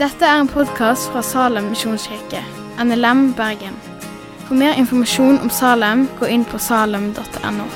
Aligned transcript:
Dette 0.00 0.24
er 0.24 0.38
en 0.40 0.48
podkast 0.48 1.10
fra 1.12 1.20
Salem 1.20 1.66
misjonskirke, 1.74 2.40
NLM 2.80 3.34
Bergen. 3.36 3.74
For 4.46 4.56
mer 4.56 4.78
informasjon 4.80 5.36
om 5.44 5.50
Salem, 5.52 6.06
gå 6.16 6.30
inn 6.32 6.46
på 6.48 6.56
salem.no. 6.56 7.66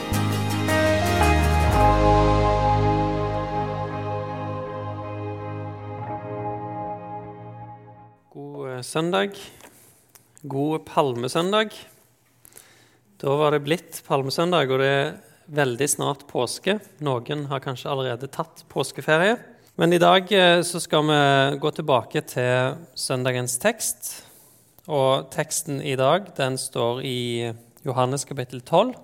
God 8.32 8.70
eh, 8.70 8.80
søndag. 8.82 9.36
God 10.48 10.88
palmesøndag. 10.88 11.76
Da 13.20 13.36
var 13.36 13.52
det 13.52 13.62
blitt 13.68 14.00
palmesøndag, 14.08 14.72
og 14.72 14.80
det 14.80 14.96
veldig 15.46 15.88
snart 15.90 16.26
påske. 16.30 16.78
Noen 17.04 17.46
har 17.50 17.62
kanskje 17.64 17.90
allerede 17.90 18.30
tatt 18.32 18.64
påskeferie. 18.72 19.36
Men 19.76 19.92
i 19.92 19.98
dag 19.98 20.30
eh, 20.32 20.60
så 20.62 20.80
skal 20.80 21.02
vi 21.08 21.18
gå 21.58 21.70
tilbake 21.74 22.22
til 22.30 22.76
søndagens 22.94 23.58
tekst. 23.62 24.12
Og 24.86 25.30
teksten 25.34 25.80
i 25.82 25.96
dag 25.96 26.28
den 26.36 26.58
står 26.60 27.02
i 27.04 27.52
Johannes 27.84 28.24
kapittel 28.28 28.62
12. 28.62 28.94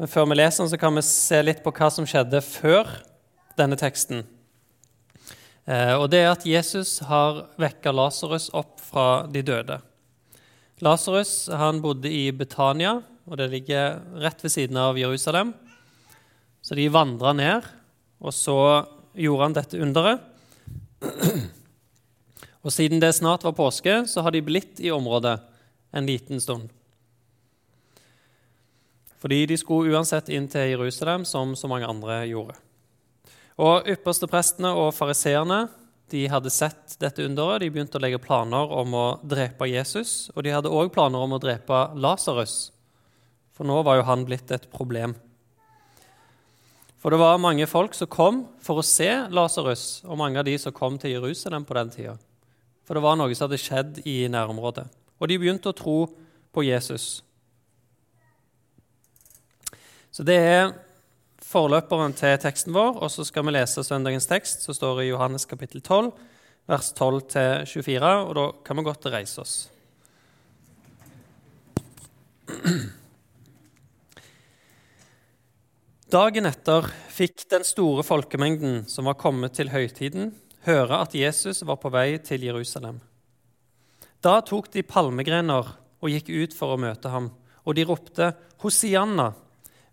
Men 0.00 0.10
før 0.10 0.26
vi 0.30 0.38
leser 0.40 0.64
den, 0.64 0.72
så 0.72 0.80
kan 0.80 0.96
vi 0.96 1.04
se 1.06 1.42
litt 1.44 1.62
på 1.64 1.72
hva 1.76 1.90
som 1.92 2.08
skjedde 2.08 2.40
før 2.44 2.88
denne 3.58 3.78
teksten. 3.78 4.24
Eh, 5.68 5.94
og 5.94 6.08
det 6.10 6.24
er 6.24 6.32
at 6.32 6.46
Jesus 6.48 6.98
har 7.06 7.44
vekka 7.60 7.92
Lasarus 7.94 8.48
opp 8.56 8.80
fra 8.82 9.28
de 9.30 9.44
døde. 9.46 9.78
Lasarus 10.82 11.46
bodde 11.78 12.10
i 12.10 12.32
Betania, 12.34 12.96
og 13.28 13.38
det 13.38 13.50
ligger 13.52 14.00
rett 14.22 14.42
ved 14.44 14.52
siden 14.52 14.78
av 14.80 14.98
Jerusalem. 14.98 15.52
Så 16.62 16.76
de 16.78 16.88
vandra 16.92 17.32
ned, 17.36 17.66
og 18.22 18.34
så 18.34 18.58
gjorde 19.18 19.48
han 19.48 19.56
dette 19.56 19.80
underet. 19.82 20.28
Og 22.62 22.70
siden 22.70 23.00
det 23.02 23.10
snart 23.16 23.42
var 23.42 23.56
påske, 23.58 24.04
så 24.06 24.22
har 24.22 24.30
de 24.30 24.44
blitt 24.46 24.78
i 24.80 24.92
området 24.94 25.40
en 25.90 26.06
liten 26.06 26.40
stund. 26.40 26.68
Fordi 29.22 29.46
de 29.46 29.58
skulle 29.58 29.94
uansett 29.94 30.30
inn 30.30 30.48
til 30.50 30.72
Jerusalem, 30.72 31.24
som 31.26 31.56
så 31.58 31.70
mange 31.70 31.86
andre 31.90 32.22
gjorde. 32.30 32.54
Og 33.62 33.86
ypperste 33.90 34.26
prestene 34.30 34.72
og 34.78 34.94
fariseerne 34.94 35.66
de 36.12 36.24
hadde 36.28 36.50
sett 36.52 36.96
dette 37.00 37.24
underet. 37.24 37.62
De 37.62 37.70
begynte 37.72 37.98
å 37.98 38.02
legge 38.02 38.22
planer 38.22 38.72
om 38.74 38.94
å 38.94 39.06
drepe 39.22 39.68
Jesus, 39.70 40.30
og 40.34 40.42
de 40.46 40.54
hadde 40.54 40.72
òg 40.72 40.90
planer 40.94 41.22
om 41.22 41.36
å 41.36 41.40
drepe 41.42 41.84
Lasarus, 41.98 42.72
for 43.52 43.68
nå 43.68 43.78
var 43.84 43.98
jo 43.98 44.08
han 44.08 44.24
blitt 44.28 44.50
et 44.54 44.68
problem. 44.72 45.14
For 47.02 47.10
det 47.10 47.18
var 47.18 47.40
mange 47.42 47.66
folk 47.66 47.96
som 47.98 48.06
kom 48.06 48.44
for 48.62 48.78
å 48.78 48.86
se 48.86 49.08
Lasarus, 49.34 50.04
og 50.06 50.20
mange 50.20 50.38
av 50.38 50.46
de 50.46 50.54
som 50.60 50.74
kom 50.74 51.00
til 51.02 51.16
Jerusalem 51.16 51.66
på 51.66 51.74
den 51.74 51.90
tida. 51.90 52.14
For 52.86 52.94
det 52.94 53.02
var 53.02 53.18
noe 53.18 53.34
som 53.34 53.48
hadde 53.48 53.58
skjedd 53.58 54.00
i 54.06 54.22
nærområdet. 54.30 54.86
Og 55.18 55.30
de 55.30 55.38
begynte 55.42 55.70
å 55.70 55.76
tro 55.76 55.96
på 56.54 56.64
Jesus. 56.66 57.24
Så 60.12 60.22
det 60.28 60.38
er 60.38 60.72
forløperen 61.52 62.14
til 62.16 62.38
teksten 62.40 62.74
vår, 62.74 63.02
og 63.02 63.10
så 63.10 63.26
skal 63.26 63.46
vi 63.48 63.56
lese 63.56 63.82
søndagens 63.84 64.28
tekst, 64.30 64.62
som 64.62 64.76
står 64.76 65.02
i 65.02 65.10
Johannes 65.10 65.48
kapittel 65.48 65.82
12, 65.82 66.12
vers 66.70 66.94
12-24, 66.94 68.16
og 68.28 68.34
da 68.38 68.48
kan 68.62 68.78
vi 68.78 68.86
godt 68.86 69.10
reise 69.12 69.42
oss. 69.42 69.54
Dagen 76.12 76.44
etter 76.44 76.84
fikk 77.08 77.46
den 77.48 77.62
store 77.64 78.02
folkemengden 78.04 78.82
som 78.84 79.06
var 79.08 79.14
kommet 79.16 79.54
til 79.56 79.70
høytiden, 79.72 80.34
høre 80.66 80.98
at 81.00 81.14
Jesus 81.16 81.62
var 81.64 81.78
på 81.80 81.88
vei 81.88 82.18
til 82.20 82.42
Jerusalem. 82.44 82.98
Da 84.20 84.34
tok 84.44 84.68
de 84.74 84.82
palmegrener 84.84 85.70
og 85.72 86.12
gikk 86.12 86.28
ut 86.28 86.56
for 86.58 86.74
å 86.74 86.80
møte 86.82 87.08
ham, 87.08 87.30
og 87.64 87.78
de 87.78 87.86
ropte, 87.88 88.26
Hosianna, 88.60 89.30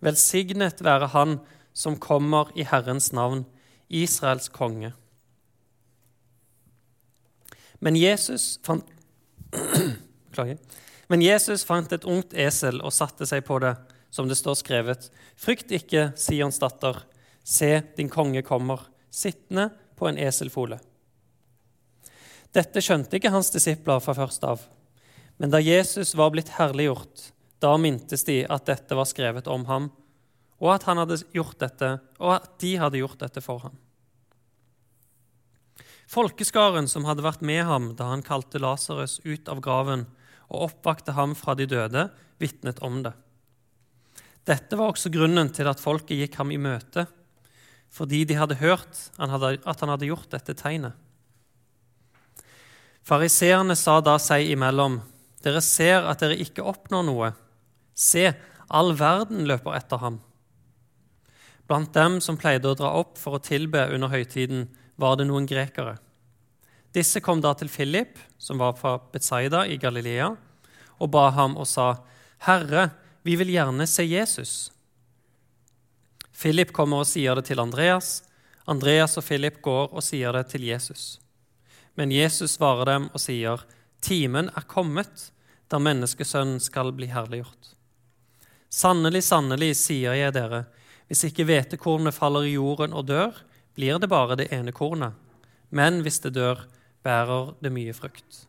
velsignet 0.04 0.84
være 0.84 1.08
Han 1.14 1.38
som 1.72 1.96
kommer 1.96 2.52
i 2.52 2.66
Herrens 2.68 3.14
navn, 3.16 3.46
Israels 3.88 4.52
konge. 4.52 4.92
Men 7.80 7.96
Jesus 7.96 8.58
fant, 8.68 8.84
Men 11.10 11.24
Jesus 11.24 11.64
fant 11.64 11.96
et 11.96 12.04
ungt 12.04 12.36
esel 12.36 12.84
og 12.84 12.92
satte 12.92 13.24
seg 13.26 13.48
på 13.48 13.62
det 13.64 13.72
som 14.10 14.28
det 14.30 14.38
står 14.40 14.58
skrevet. 14.60 15.10
Frykt 15.40 15.72
ikke, 15.76 16.12
Sions 16.20 16.60
datter. 16.62 17.04
Se, 17.44 17.80
din 17.98 18.10
konge 18.12 18.44
kommer, 18.46 18.82
sittende 19.10 19.70
på 19.98 20.10
en 20.10 20.20
eselfole. 20.22 20.80
Dette 22.56 22.82
skjønte 22.82 23.20
ikke 23.20 23.32
hans 23.34 23.52
disipler 23.54 24.02
fra 24.02 24.16
først 24.18 24.46
av. 24.48 24.64
Men 25.38 25.54
da 25.54 25.62
Jesus 25.62 26.16
var 26.18 26.34
blitt 26.34 26.52
herliggjort, 26.58 27.30
da 27.62 27.76
mintes 27.78 28.26
de 28.28 28.42
at 28.50 28.66
dette 28.68 28.96
var 28.98 29.08
skrevet 29.08 29.48
om 29.52 29.66
ham, 29.70 29.90
og 30.60 30.74
at, 30.74 30.88
han 30.90 31.00
hadde 31.00 31.22
gjort 31.32 31.60
dette, 31.62 31.94
og 32.20 32.34
at 32.36 32.50
de 32.60 32.74
hadde 32.82 33.00
gjort 33.00 33.22
dette 33.22 33.44
for 33.44 33.64
ham. 33.64 33.78
Folkeskaren 36.10 36.90
som 36.90 37.06
hadde 37.06 37.24
vært 37.24 37.44
med 37.46 37.62
ham 37.70 37.92
da 37.96 38.10
han 38.10 38.26
kalte 38.26 38.60
Lasarus 38.60 39.20
ut 39.24 39.48
av 39.52 39.62
graven 39.62 40.08
og 40.50 40.66
oppvakte 40.66 41.14
ham 41.14 41.36
fra 41.38 41.54
de 41.56 41.68
døde, 41.70 42.08
vitnet 42.42 42.82
om 42.84 43.04
det. 43.06 43.14
Dette 44.50 44.78
var 44.80 44.90
også 44.90 45.12
grunnen 45.14 45.52
til 45.54 45.68
at 45.70 45.82
folket 45.82 46.18
gikk 46.24 46.40
ham 46.40 46.50
i 46.50 46.58
møte, 46.62 47.06
fordi 47.94 48.24
de 48.26 48.38
hadde 48.38 48.58
hørt 48.62 48.98
at 49.18 49.30
han 49.30 49.92
hadde 49.94 50.10
gjort 50.10 50.32
dette 50.34 50.56
tegnet. 50.58 50.96
Fariseerne 53.06 53.78
sa 53.78 54.00
da 54.06 54.18
seg 54.22 54.50
imellom, 54.50 55.00
dere 55.46 55.62
ser 55.66 56.06
at 56.10 56.22
dere 56.22 56.38
ikke 56.42 56.66
oppnår 56.66 57.06
noe. 57.08 57.30
Se, 57.94 58.28
all 58.70 58.94
verden 58.98 59.48
løper 59.50 59.78
etter 59.78 60.02
ham. 60.02 60.20
Blant 61.70 61.94
dem 61.94 62.18
som 62.22 62.38
pleide 62.38 62.70
å 62.70 62.78
dra 62.78 62.92
opp 62.98 63.18
for 63.22 63.38
å 63.38 63.44
tilbe 63.44 63.86
under 63.94 64.12
høytiden, 64.14 64.68
var 65.00 65.18
det 65.18 65.30
noen 65.30 65.48
grekere. 65.50 65.96
Disse 66.94 67.22
kom 67.22 67.42
da 67.42 67.54
til 67.58 67.70
Philip, 67.70 68.18
som 68.42 68.58
var 68.62 68.74
fra 68.78 68.98
Betsaida 69.14 69.64
i 69.70 69.78
Galilea, 69.82 70.32
og 71.00 71.12
ba 71.14 71.30
ham 71.38 71.56
og 71.62 71.70
sa, 71.70 71.92
Herre, 72.46 72.90
vi 73.24 73.36
vil 73.40 73.52
gjerne 73.54 73.88
se 73.88 74.06
Jesus. 74.08 74.72
Philip 76.40 76.72
kommer 76.74 77.04
og 77.04 77.10
sier 77.10 77.36
det 77.36 77.50
til 77.50 77.60
Andreas. 77.60 78.22
Andreas 78.70 79.18
og 79.20 79.26
Philip 79.28 79.60
går 79.66 79.92
og 79.92 80.04
sier 80.06 80.36
det 80.36 80.46
til 80.54 80.64
Jesus. 80.70 81.20
Men 82.00 82.14
Jesus 82.16 82.56
svarer 82.56 82.88
dem 82.88 83.10
og 83.12 83.20
sier, 83.20 83.66
Timen 84.00 84.48
er 84.56 84.68
kommet 84.70 85.30
da 85.70 85.80
menneskesønnen 85.84 86.62
skal 86.64 86.94
bli 86.96 87.10
herliggjort. 87.12 87.74
Sannelig, 88.70 89.24
sannelig, 89.26 89.74
sier 89.76 90.16
jeg 90.16 90.34
dere, 90.38 90.64
hvis 91.10 91.26
ikke 91.28 91.46
hvetekornet 91.50 92.16
faller 92.16 92.46
i 92.46 92.54
jorden 92.54 92.94
og 92.94 93.08
dør, 93.10 93.34
blir 93.76 94.00
det 94.00 94.10
bare 94.12 94.38
det 94.40 94.48
ene 94.54 94.72
kornet. 94.72 95.18
Men 95.70 96.04
hvis 96.06 96.22
det 96.24 96.36
dør, 96.38 96.64
bærer 97.04 97.54
det 97.62 97.74
mye 97.74 97.94
frukt. 97.98 98.46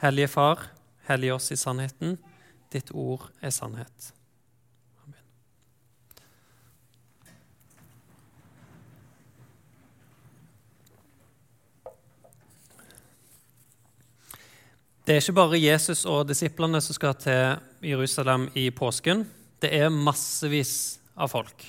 Hellige 0.00 0.30
Far, 0.32 0.70
hellig 1.10 1.34
oss 1.34 1.50
i 1.52 1.58
sannheten. 1.58 2.16
Ditt 2.70 2.92
ord 2.94 3.26
er 3.42 3.50
sannhet. 3.50 4.12
Amen. 5.02 5.24
Det 15.02 15.16
er 15.16 15.24
ikke 15.24 15.38
bare 15.40 15.58
Jesus 15.58 16.04
og 16.06 16.28
disiplene 16.30 16.78
som 16.84 16.94
skal 16.94 17.18
til 17.18 17.58
Jerusalem 17.90 18.46
i 18.54 18.68
påsken. 18.70 19.26
Det 19.60 19.72
er 19.74 19.90
massevis 19.90 21.00
av 21.18 21.32
folk. 21.34 21.66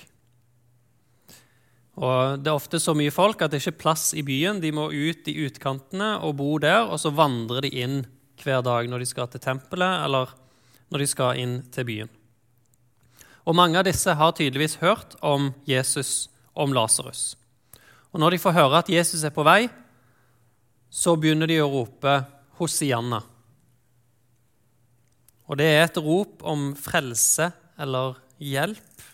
Og 2.01 2.39
Det 2.39 2.49
er 2.49 2.55
ofte 2.55 2.79
så 2.79 2.93
mye 2.97 3.11
folk 3.13 3.41
at 3.41 3.51
det 3.51 3.59
ikke 3.61 3.73
er 3.73 3.83
plass 3.83 4.11
i 4.13 4.23
byen. 4.25 4.61
De 4.61 4.71
må 4.71 4.87
ut 4.93 5.27
i 5.27 5.37
utkantene 5.45 6.13
og 6.21 6.37
bo 6.39 6.53
der, 6.61 6.85
og 6.85 7.01
så 7.01 7.11
vandrer 7.13 7.65
de 7.65 7.73
inn 7.81 8.03
hver 8.41 8.61
dag 8.65 8.87
når 8.89 9.03
de 9.03 9.09
skal 9.09 9.27
til 9.29 9.43
tempelet 9.43 10.05
eller 10.05 10.31
når 10.91 11.03
de 11.03 11.07
skal 11.07 11.39
inn 11.39 11.55
til 11.71 11.87
byen. 11.87 12.11
Og 13.47 13.57
Mange 13.57 13.79
av 13.79 13.87
disse 13.87 14.13
har 14.13 14.35
tydeligvis 14.37 14.77
hørt 14.83 15.15
om 15.25 15.49
Jesus, 15.65 16.29
om 16.53 16.75
Lasarus. 16.75 17.35
Og 18.11 18.19
Når 18.19 18.35
de 18.35 18.43
får 18.43 18.57
høre 18.57 18.81
at 18.83 18.91
Jesus 18.91 19.23
er 19.23 19.33
på 19.33 19.45
vei, 19.47 19.69
så 20.91 21.15
begynner 21.15 21.47
de 21.47 21.61
å 21.63 21.69
rope 21.71 22.19
Hosianna. 22.59 23.21
Og 25.47 25.57
Det 25.57 25.67
er 25.67 25.83
et 25.83 25.97
rop 25.97 26.43
om 26.43 26.73
frelse 26.75 27.49
eller 27.79 28.19
hjelp. 28.39 29.07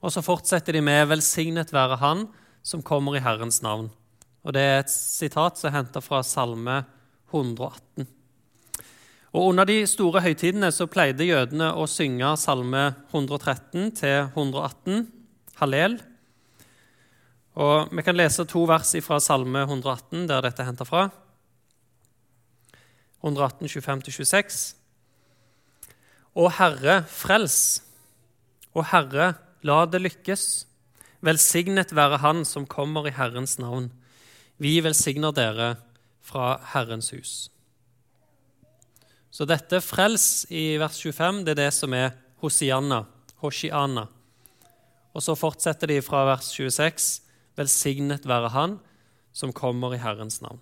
Og 0.00 0.12
så 0.14 0.22
fortsetter 0.24 0.72
de 0.72 0.80
med 0.80 1.08
'Velsignet 1.08 1.72
være 1.72 1.98
Han 1.98 2.28
som 2.62 2.82
kommer 2.82 3.16
i 3.16 3.20
Herrens 3.20 3.60
navn'. 3.60 3.90
Og 4.44 4.52
Det 4.52 4.62
er 4.62 4.78
et 4.78 4.90
sitat 4.90 5.58
som 5.58 5.68
er 5.68 5.82
henta 5.82 6.00
fra 6.00 6.22
Salme 6.22 6.86
118. 7.32 8.06
Og 9.30 9.52
Under 9.52 9.64
de 9.68 9.84
store 9.86 10.22
høytidene 10.24 10.72
så 10.74 10.88
pleide 10.90 11.26
jødene 11.26 11.70
å 11.78 11.86
synge 11.86 12.32
salme 12.40 12.82
113 13.12 13.92
til 14.00 14.16
118. 14.32 15.04
Hallel. 15.60 16.00
Og 17.54 17.92
Vi 17.94 18.02
kan 18.02 18.16
lese 18.16 18.46
to 18.48 18.64
vers 18.66 18.90
fra 19.04 19.20
Salme 19.20 19.62
118, 19.66 20.26
der 20.26 20.42
dette 20.42 20.62
er 20.62 20.70
henta 20.70 20.86
fra. 20.88 21.10
118, 23.22 23.68
25-26. 23.68 24.58
Å 26.34 26.48
Herre, 26.56 27.02
frels. 27.06 27.82
Å 28.74 28.82
Herre, 28.82 29.34
la 29.62 29.84
det 29.86 30.00
lykkes. 30.00 30.66
Velsignet 31.20 31.94
være 31.94 32.22
Han 32.24 32.44
som 32.48 32.66
kommer 32.66 33.06
i 33.06 33.14
Herrens 33.14 33.58
navn. 33.60 33.90
Vi 34.58 34.80
velsigner 34.80 35.34
dere 35.36 35.74
fra 36.24 36.56
Herrens 36.72 37.12
hus. 37.12 37.50
Så 39.30 39.46
dette 39.46 39.78
frels 39.82 40.44
i 40.50 40.74
vers 40.80 40.98
25, 40.98 41.44
det 41.46 41.54
er 41.54 41.62
det 41.62 41.72
som 41.74 41.94
er 41.94 42.16
Hosianna, 42.42 43.04
Hoshiana. 43.42 44.08
Og 45.14 45.22
så 45.22 45.36
fortsetter 45.38 45.90
de 45.90 46.00
fra 46.02 46.24
vers 46.28 46.50
26.: 46.54 47.22
Velsignet 47.58 48.26
være 48.26 48.50
Han 48.54 48.78
som 49.32 49.52
kommer 49.54 49.94
i 49.94 50.02
Herrens 50.02 50.40
navn. 50.42 50.58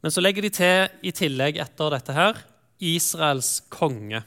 Men 0.00 0.12
så 0.12 0.20
legger 0.20 0.44
de 0.44 0.52
til 0.52 0.88
i 1.04 1.12
tillegg 1.12 1.60
etter 1.60 1.92
dette 1.92 2.16
her 2.16 2.38
Israels 2.80 3.60
konge. 3.72 4.22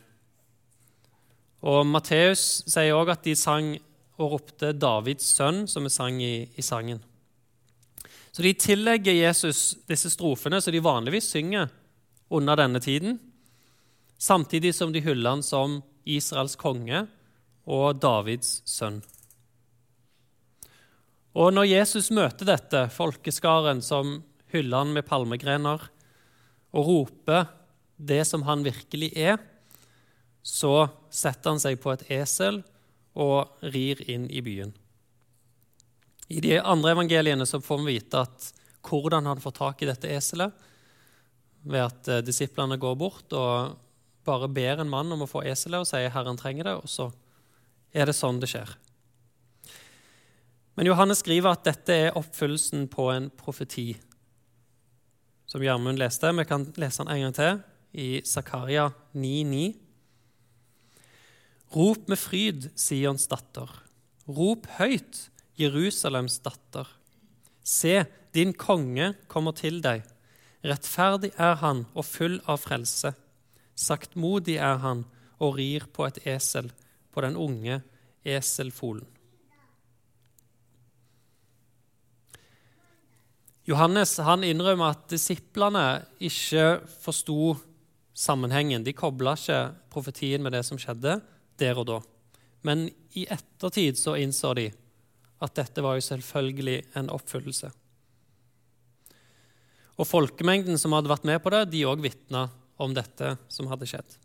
Og 1.63 1.85
Matteus 1.87 2.63
sier 2.69 2.93
òg 2.97 3.13
at 3.13 3.23
de 3.25 3.33
sang 3.37 3.73
og 4.21 4.35
ropte 4.35 4.73
Davids 4.77 5.25
sønn, 5.37 5.63
som 5.67 5.85
vi 5.85 5.93
sang 5.93 6.19
i, 6.21 6.45
i 6.53 6.65
sangen. 6.65 7.01
Så 8.33 8.45
de 8.45 8.53
tillegger 8.57 9.15
Jesus 9.15 9.77
disse 9.89 10.11
strofene 10.13 10.59
som 10.61 10.73
de 10.73 10.81
vanligvis 10.83 11.31
synger 11.33 11.69
under 12.33 12.57
denne 12.59 12.81
tiden, 12.83 13.19
samtidig 14.17 14.73
som 14.75 14.93
de 14.93 15.01
hyller 15.03 15.37
han 15.37 15.43
som 15.45 15.81
Israels 16.03 16.55
konge 16.59 17.05
og 17.69 17.99
Davids 18.03 18.61
sønn. 18.69 19.01
Og 21.33 21.49
når 21.55 21.69
Jesus 21.69 22.11
møter 22.13 22.45
dette, 22.45 22.85
folkeskaren 22.93 23.81
som 23.81 24.19
hyller 24.53 24.83
han 24.83 24.93
med 24.93 25.07
palmegrener, 25.07 25.89
og 26.73 26.87
roper 26.89 27.47
det 27.97 28.21
som 28.29 28.45
han 28.47 28.65
virkelig 28.65 29.11
er, 29.17 29.39
så 30.43 30.89
setter 31.13 31.53
han 31.53 31.61
seg 31.61 31.79
på 31.81 31.93
et 31.93 32.05
esel 32.11 32.61
og 33.13 33.63
rir 33.73 34.01
inn 34.09 34.27
i 34.29 34.41
byen. 34.45 34.73
I 36.33 36.41
de 36.41 36.57
andre 36.59 36.93
evangeliene 36.95 37.45
så 37.45 37.61
får 37.61 37.81
vi 37.81 37.97
vite 37.97 38.23
at 38.25 38.49
hvordan 38.83 39.29
han 39.29 39.41
får 39.41 39.55
tak 39.57 39.83
i 39.83 39.89
dette 39.89 40.09
eselet, 40.11 40.51
ved 41.63 41.85
at 41.85 42.09
eh, 42.11 42.23
disiplene 42.25 42.77
går 42.79 42.95
bort 42.99 43.35
og 43.37 43.77
bare 44.23 44.47
ber 44.51 44.81
en 44.83 44.91
mann 44.91 45.11
om 45.11 45.25
å 45.25 45.29
få 45.29 45.43
eselet 45.47 45.83
og 45.83 45.89
sier 45.89 46.11
'Herren 46.11 46.39
trenger 46.39 46.63
det', 46.63 46.79
og 46.79 46.89
så 46.89 47.11
er 47.93 48.07
det 48.07 48.15
sånn 48.15 48.39
det 48.39 48.49
skjer. 48.51 48.75
Men 50.75 50.87
Johannes 50.87 51.21
skriver 51.21 51.53
at 51.53 51.67
dette 51.67 51.93
er 51.93 52.17
oppfyllelsen 52.17 52.87
på 52.89 53.11
en 53.13 53.29
profeti, 53.29 53.93
som 55.45 55.61
Gjermund 55.61 55.99
leste. 56.01 56.31
Vi 56.33 56.45
kan 56.49 56.65
lese 56.81 57.03
den 57.03 57.13
en 57.13 57.21
gang 57.27 57.35
til, 57.37 57.59
i 57.93 58.21
Zakaria 58.25 58.89
9,9. 59.13 59.75
Rop 61.75 62.09
med 62.09 62.17
fryd, 62.17 62.71
Sions 62.77 63.27
datter. 63.29 63.69
Rop 64.25 64.65
høyt, 64.79 65.29
Jerusalems 65.59 66.39
datter. 66.41 66.89
Se, 67.63 68.05
din 68.33 68.53
konge 68.53 69.13
kommer 69.29 69.53
til 69.57 69.79
deg. 69.81 70.01
Rettferdig 70.63 71.33
er 71.35 71.57
han 71.59 71.83
og 71.91 72.05
full 72.07 72.37
av 72.47 72.61
frelse. 72.63 73.11
Saktmodig 73.75 74.55
er 74.61 74.79
han 74.83 75.03
og 75.43 75.57
rir 75.57 75.89
på 75.91 76.05
et 76.07 76.21
esel, 76.29 76.69
på 77.11 77.23
den 77.25 77.35
unge 77.35 77.81
eselfolen. 78.23 79.05
Johannes 83.63 84.17
han 84.19 84.43
innrømmer 84.43 84.91
at 84.91 85.05
disiplene 85.11 86.03
ikke 86.19 86.81
forsto 86.99 87.53
sammenhengen. 88.13 88.83
De 88.83 88.91
kobla 88.95 89.37
ikke 89.39 89.59
profetien 89.93 90.43
med 90.43 90.51
det 90.55 90.65
som 90.67 90.79
skjedde 90.79 91.19
der 91.59 91.79
og 91.79 91.87
da. 91.87 91.99
Men 92.67 92.89
i 93.15 93.23
ettertid 93.31 93.99
så 93.99 94.17
innså 94.19 94.51
de 94.59 94.67
at 95.43 95.55
dette 95.55 95.83
var 95.83 95.95
jo 95.95 96.03
selvfølgelig 96.03 96.81
en 96.99 97.09
oppfyllelse. 97.11 97.71
Og 99.99 100.09
folkemengden 100.09 100.79
som 100.81 100.95
hadde 100.95 101.11
vært 101.11 101.27
med 101.27 101.41
på 101.43 101.51
det, 101.53 101.65
de 101.73 101.85
òg 101.89 102.01
vitna 102.03 102.47
om 102.81 102.93
dette 102.95 103.35
som 103.53 103.69
hadde 103.69 103.87
skjedd. 103.89 104.17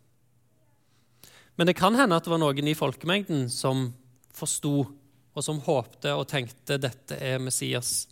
Men 1.59 1.67
det 1.69 1.75
kan 1.77 1.95
hende 1.97 2.15
at 2.15 2.25
det 2.25 2.31
var 2.31 2.41
noen 2.41 2.71
i 2.71 2.77
folkemengden 2.77 3.49
som 3.51 3.89
forsto, 4.35 4.87
og 5.35 5.45
som 5.45 5.59
håpte 5.63 6.13
og 6.15 6.27
tenkte 6.27 6.79
dette 6.81 7.17
er 7.21 7.41
Messias, 7.43 8.07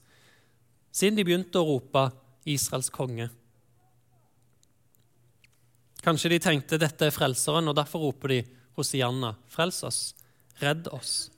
siden 0.93 1.17
de 1.17 1.25
begynte 1.25 1.59
å 1.59 1.65
rope 1.65 2.09
'Israels 2.45 2.91
konge'. 2.93 3.29
Kanskje 6.03 6.29
de 6.29 6.39
tenkte 6.39 6.79
dette 6.79 7.07
er 7.07 7.11
frelseren, 7.11 7.67
og 7.67 7.75
derfor 7.75 7.99
roper 7.99 8.27
de 8.27 8.43
Hosianna, 8.77 9.33
frels 9.49 9.81
oss, 9.83 10.13
redd 10.61 10.87
oss. 10.93 11.29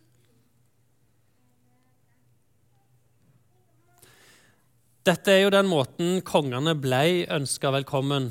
Dette 5.10 5.32
er 5.34 5.40
jo 5.42 5.50
den 5.50 5.66
måten 5.66 6.20
kongene 6.22 6.76
ble 6.78 7.24
ønska 7.34 7.72
velkommen 7.74 8.28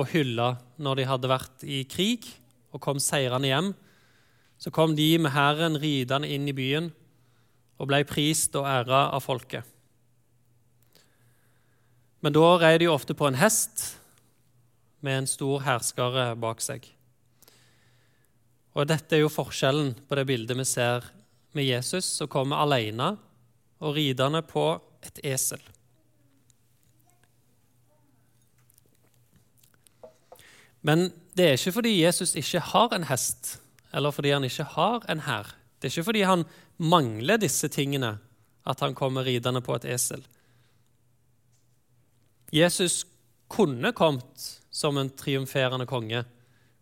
og 0.00 0.06
hylla 0.14 0.46
når 0.80 0.96
de 0.96 1.04
hadde 1.10 1.28
vært 1.28 1.64
i 1.68 1.82
krig 1.84 2.24
og 2.72 2.80
kom 2.80 3.00
seirende 3.02 3.50
hjem. 3.50 3.68
Så 4.56 4.72
kom 4.72 4.94
de 4.96 5.10
med 5.20 5.34
hæren 5.34 5.76
ridende 5.82 6.30
inn 6.32 6.46
i 6.48 6.54
byen 6.56 6.86
og 7.76 7.90
ble 7.90 7.98
prist 8.08 8.56
og 8.56 8.64
æra 8.70 9.02
av 9.12 9.20
folket. 9.26 9.66
Men 12.24 12.32
da 12.38 12.46
rei 12.62 12.72
de 12.80 12.88
ofte 12.88 13.18
på 13.18 13.28
en 13.28 13.36
hest 13.36 13.84
med 15.04 15.18
en 15.18 15.28
stor 15.28 15.66
herskare 15.66 16.30
bak 16.40 16.64
seg. 16.64 16.86
Og 18.72 18.88
Dette 18.88 19.18
er 19.18 19.26
jo 19.26 19.34
forskjellen 19.36 19.92
på 20.08 20.16
det 20.16 20.26
bildet 20.32 20.62
vi 20.62 20.68
ser 20.70 21.12
med 21.52 21.68
Jesus, 21.68 22.08
som 22.08 22.32
kommer 22.32 22.64
alene 22.64 23.12
og 23.84 23.98
ridende 24.00 24.40
på 24.48 24.70
et 25.04 25.20
esel. 25.34 25.60
Men 30.82 31.10
det 31.36 31.46
er 31.46 31.56
ikke 31.56 31.76
fordi 31.78 31.94
Jesus 32.02 32.34
ikke 32.38 32.60
har 32.72 32.94
en 32.94 33.06
hest, 33.08 33.56
eller 33.94 34.10
fordi 34.10 34.34
han 34.34 34.44
ikke 34.44 34.66
har 34.74 35.06
en 35.10 35.24
hær. 35.26 35.54
Det 35.78 35.88
er 35.88 35.94
ikke 35.94 36.10
fordi 36.10 36.22
han 36.26 36.44
mangler 36.78 37.40
disse 37.42 37.68
tingene 37.68 38.16
at 38.66 38.80
han 38.80 38.94
kommer 38.94 39.26
ridende 39.26 39.62
på 39.62 39.74
et 39.78 39.86
esel. 39.94 40.22
Jesus 42.52 43.06
kunne 43.48 43.92
kommet 43.92 44.60
som 44.70 44.98
en 44.98 45.10
triumferende 45.10 45.86
konge 45.86 46.24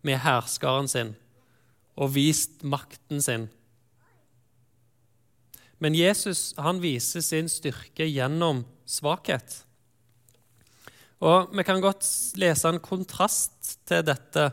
med 0.01 0.19
hærskaren 0.23 0.87
sin 0.87 1.15
og 1.95 2.13
vist 2.15 2.63
makten 2.63 3.21
sin. 3.21 3.49
Men 5.81 5.95
Jesus 5.97 6.53
han 6.57 6.81
viser 6.81 7.23
sin 7.25 7.49
styrke 7.49 8.05
gjennom 8.05 8.63
svakhet. 8.85 9.63
Og 11.21 11.51
Vi 11.53 11.63
kan 11.63 11.81
godt 11.81 12.05
lese 12.41 12.65
en 12.65 12.79
kontrast 12.81 13.75
til 13.85 14.01
dette 14.01 14.47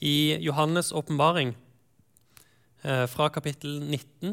i 0.00 0.38
Johannes' 0.40 0.94
åpenbaring 0.96 1.50
eh, 2.82 3.04
fra 3.12 3.28
kapittel 3.28 3.76
19. 3.82 4.32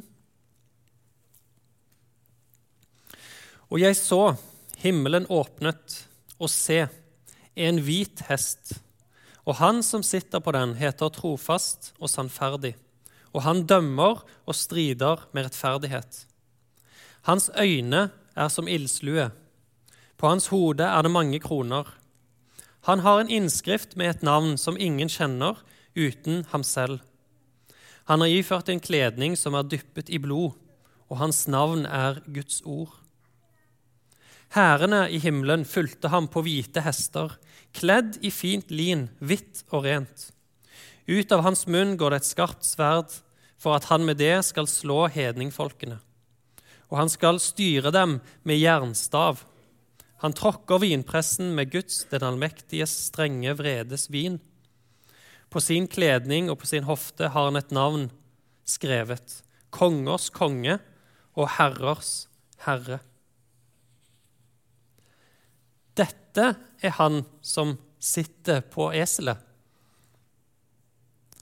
Og 3.68 3.80
jeg 3.80 3.98
så 4.00 4.38
himmelen 4.80 5.28
åpnet, 5.28 5.98
og 6.40 6.50
se, 6.50 6.88
en 7.60 7.84
hvit 7.84 8.24
hest. 8.30 8.78
Og 9.44 9.60
han 9.60 9.84
som 9.84 10.04
sitter 10.04 10.40
på 10.40 10.56
den, 10.56 10.78
heter 10.80 11.12
trofast 11.12 11.92
og 12.00 12.08
sannferdig. 12.10 12.78
Og 13.36 13.44
han 13.44 13.66
dømmer 13.68 14.24
og 14.48 14.56
strider 14.56 15.28
med 15.36 15.50
rettferdighet. 15.50 16.24
Hans 17.28 17.52
øyne 17.60 18.08
er 18.36 18.48
som 18.48 18.72
ildslue 18.72 19.28
på 20.22 20.30
hans 20.30 20.52
hode 20.54 20.86
er 20.86 21.02
det 21.02 21.10
mange 21.10 21.40
kroner. 21.42 21.88
Han 22.86 23.02
har 23.02 23.20
en 23.22 23.30
innskrift 23.30 23.96
med 23.98 24.10
et 24.10 24.26
navn 24.26 24.54
som 24.58 24.78
ingen 24.78 25.10
kjenner 25.10 25.58
uten 25.98 26.46
ham 26.52 26.64
selv. 26.66 27.02
Han 28.06 28.22
har 28.22 28.30
iført 28.30 28.70
en 28.70 28.82
kledning 28.82 29.34
som 29.38 29.58
er 29.58 29.66
dyppet 29.66 30.10
i 30.14 30.20
blod, 30.22 30.54
og 31.10 31.18
hans 31.18 31.48
navn 31.50 31.86
er 31.86 32.22
Guds 32.30 32.62
ord. 32.66 32.94
Hærene 34.54 35.06
i 35.10 35.18
himmelen 35.24 35.66
fulgte 35.66 36.12
ham 36.12 36.28
på 36.30 36.44
hvite 36.46 36.84
hester, 36.86 37.38
kledd 37.74 38.18
i 38.22 38.30
fint 38.30 38.72
lin, 38.72 39.08
hvitt 39.20 39.64
og 39.72 39.86
rent. 39.88 40.30
Ut 41.08 41.32
av 41.32 41.46
hans 41.46 41.66
munn 41.68 41.96
går 41.98 42.14
det 42.14 42.22
et 42.22 42.30
skarpt 42.30 42.68
sverd, 42.68 43.14
for 43.62 43.78
at 43.78 43.88
han 43.90 44.06
med 44.06 44.20
det 44.22 44.42
skal 44.46 44.68
slå 44.70 45.06
hedningfolkene. 45.12 45.98
Og 46.92 47.00
han 47.00 47.10
skal 47.10 47.40
styre 47.40 47.94
dem 47.96 48.20
med 48.44 48.60
jernstav. 48.60 49.46
Han 50.22 50.36
tråkker 50.38 50.84
vinpressen 50.84 51.56
med 51.58 51.72
Guds, 51.74 52.04
den 52.12 52.24
allmektiges, 52.24 52.94
strenge 53.08 53.56
vredes 53.58 54.06
vin. 54.14 54.38
På 55.50 55.60
sin 55.60 55.88
kledning 55.90 56.52
og 56.52 56.60
på 56.62 56.70
sin 56.70 56.86
hofte 56.86 57.32
har 57.34 57.50
han 57.50 57.58
et 57.58 57.74
navn 57.74 58.12
skrevet. 58.66 59.42
kongers 59.72 60.30
konge 60.30 60.78
og 61.34 61.48
herrers 61.58 62.28
herre. 62.66 63.00
Dette 65.96 66.46
er 66.84 66.94
han 66.98 67.24
som 67.42 67.78
sitter 68.00 68.62
på 68.62 68.92
eselet. 68.94 69.40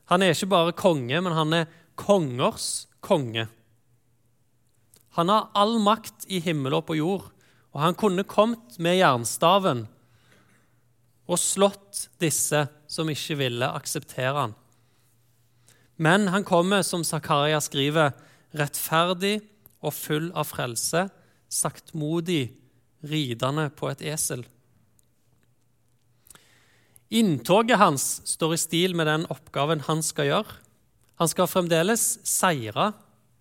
Han 0.09 0.21
er 0.21 0.33
ikke 0.33 0.49
bare 0.49 0.77
konge, 0.77 1.21
men 1.21 1.33
han 1.33 1.53
er 1.53 1.67
kongers 1.99 2.87
konge. 3.01 3.47
Han 5.17 5.29
har 5.29 5.49
all 5.53 5.77
makt 5.83 6.25
i 6.29 6.39
himmel 6.41 6.77
og 6.79 6.87
på 6.87 6.97
jord, 6.97 7.27
og 7.73 7.81
han 7.83 7.97
kunne 7.97 8.25
kommet 8.27 8.77
med 8.81 8.97
jernstaven 8.99 9.85
og 11.29 11.37
slått 11.37 12.07
disse 12.21 12.65
som 12.89 13.09
ikke 13.11 13.37
ville 13.43 13.69
akseptere 13.77 14.33
han. 14.47 14.55
Men 15.99 16.29
han 16.33 16.45
kommer, 16.47 16.81
som 16.81 17.03
Zakaria 17.03 17.59
skriver, 17.61 18.15
rettferdig 18.55 19.41
og 19.83 19.93
full 19.93 20.29
av 20.33 20.47
frelse, 20.49 21.05
saktmodig, 21.51 22.55
ridende 23.05 23.67
på 23.75 23.91
et 23.91 24.01
esel. 24.11 24.41
Inntoget 27.09 27.79
hans 27.81 28.07
står 28.29 28.55
i 28.55 28.61
stil 28.61 28.95
med 28.97 29.09
den 29.09 29.27
oppgaven 29.33 29.83
han 29.87 30.01
skal 30.05 30.29
gjøre. 30.29 30.57
Han 31.19 31.31
skal 31.31 31.49
fremdeles 31.51 32.03
seire. 32.27 32.91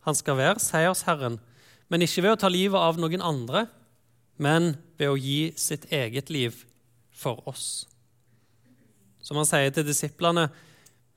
Han 0.09 0.17
skal 0.17 0.39
være 0.39 0.63
seiersherren, 0.63 1.37
men 1.93 2.03
ikke 2.05 2.25
ved 2.25 2.35
å 2.35 2.41
ta 2.41 2.49
livet 2.51 2.81
av 2.81 2.97
noen 3.01 3.23
andre, 3.25 3.67
men 4.39 4.77
ved 4.99 5.11
å 5.13 5.19
gi 5.19 5.53
sitt 5.59 5.89
eget 5.95 6.31
liv 6.31 6.65
for 7.11 7.43
oss. 7.51 7.87
Som 9.23 9.41
han 9.41 9.49
sier 9.49 9.73
til 9.75 9.87
disiplene, 9.87 10.49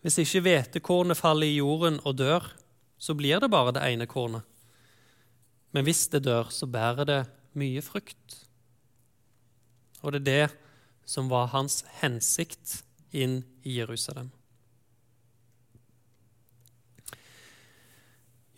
hvis 0.01 0.17
ikke 0.23 0.41
hvetekornet 0.47 1.19
faller 1.19 1.47
i 1.47 1.59
jorden 1.59 1.99
og 2.01 2.17
dør, 2.17 2.47
så 3.01 3.13
blir 3.17 3.41
det 3.41 3.51
bare 3.53 3.73
det 3.77 3.85
ene 3.85 4.09
kornet. 4.09 4.45
Men 5.71 5.85
hvis 5.87 6.07
det 6.11 6.25
dør, 6.25 6.49
så 6.51 6.67
bærer 6.67 7.07
det 7.07 7.21
mye 7.57 7.81
frukt. 7.85 8.41
Og 10.01 10.13
det 10.13 10.21
er 10.21 10.27
det 10.27 10.47
som 11.07 11.29
var 11.31 11.51
hans 11.53 11.81
hensikt 12.01 12.81
inn 13.13 13.41
i 13.63 13.77
Jerusalem. 13.79 14.31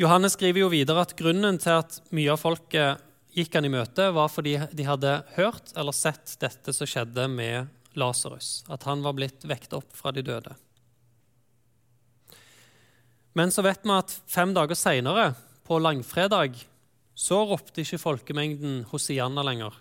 Johannes 0.02 0.34
skriver 0.36 0.64
jo 0.64 0.72
videre 0.74 1.04
at 1.06 1.16
grunnen 1.18 1.60
til 1.62 1.78
at 1.78 2.00
mye 2.16 2.34
av 2.34 2.42
folket 2.42 3.04
gikk 3.34 3.56
han 3.58 3.66
i 3.66 3.72
møte, 3.74 4.10
var 4.14 4.30
fordi 4.32 4.58
de 4.72 4.86
hadde 4.88 5.16
hørt 5.38 5.74
eller 5.78 5.96
sett 5.96 6.36
dette 6.42 6.74
som 6.76 6.90
skjedde 6.90 7.28
med 7.32 7.72
Lasarus, 7.98 8.64
at 8.74 8.86
han 8.90 9.04
var 9.06 9.16
blitt 9.18 9.46
vekt 9.50 9.74
opp 9.78 9.90
fra 9.98 10.14
de 10.14 10.24
døde. 10.26 10.54
Men 13.34 13.50
så 13.54 13.66
vet 13.66 13.82
vi 13.86 13.94
at 13.96 14.14
fem 14.30 14.54
dager 14.54 14.78
seinere, 14.78 15.34
på 15.64 15.78
langfredag, 15.80 16.58
så 17.16 17.38
ropte 17.48 17.86
ikke 17.86 18.02
folkemengden 18.02 18.82
Hosianna 18.90 19.46
lenger. 19.48 19.78